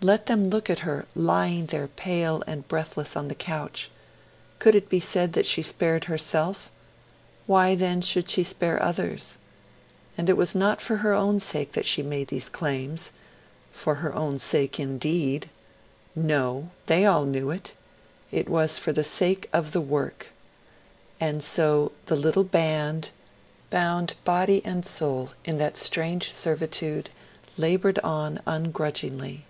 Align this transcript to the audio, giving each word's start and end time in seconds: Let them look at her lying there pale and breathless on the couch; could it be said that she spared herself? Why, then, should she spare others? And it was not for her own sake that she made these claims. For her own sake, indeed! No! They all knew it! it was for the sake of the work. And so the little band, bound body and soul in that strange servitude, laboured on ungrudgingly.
Let 0.00 0.26
them 0.26 0.48
look 0.48 0.70
at 0.70 0.78
her 0.86 1.06
lying 1.16 1.66
there 1.66 1.88
pale 1.88 2.44
and 2.46 2.68
breathless 2.68 3.16
on 3.16 3.26
the 3.26 3.34
couch; 3.34 3.90
could 4.60 4.76
it 4.76 4.88
be 4.88 5.00
said 5.00 5.32
that 5.32 5.44
she 5.44 5.60
spared 5.60 6.04
herself? 6.04 6.70
Why, 7.46 7.74
then, 7.74 8.00
should 8.02 8.30
she 8.30 8.44
spare 8.44 8.80
others? 8.80 9.38
And 10.16 10.28
it 10.30 10.36
was 10.36 10.54
not 10.54 10.80
for 10.80 10.98
her 10.98 11.14
own 11.14 11.40
sake 11.40 11.72
that 11.72 11.84
she 11.84 12.04
made 12.04 12.28
these 12.28 12.48
claims. 12.48 13.10
For 13.72 13.96
her 13.96 14.14
own 14.14 14.38
sake, 14.38 14.78
indeed! 14.78 15.50
No! 16.14 16.70
They 16.86 17.04
all 17.04 17.24
knew 17.24 17.50
it! 17.50 17.74
it 18.30 18.48
was 18.48 18.78
for 18.78 18.92
the 18.92 19.02
sake 19.02 19.48
of 19.52 19.72
the 19.72 19.80
work. 19.80 20.28
And 21.18 21.42
so 21.42 21.90
the 22.06 22.14
little 22.14 22.44
band, 22.44 23.08
bound 23.68 24.14
body 24.24 24.62
and 24.64 24.86
soul 24.86 25.30
in 25.44 25.58
that 25.58 25.76
strange 25.76 26.32
servitude, 26.32 27.10
laboured 27.56 27.98
on 28.04 28.38
ungrudgingly. 28.46 29.44